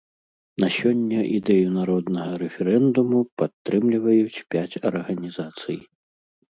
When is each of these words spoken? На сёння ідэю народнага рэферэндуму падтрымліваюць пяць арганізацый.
На 0.61 0.69
сёння 0.77 1.19
ідэю 1.37 1.67
народнага 1.77 2.33
рэферэндуму 2.45 3.19
падтрымліваюць 3.43 4.43
пяць 4.57 4.79
арганізацый. 4.93 5.77